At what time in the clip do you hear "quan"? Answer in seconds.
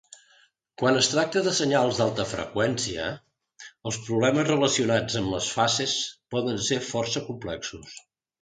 0.81-0.95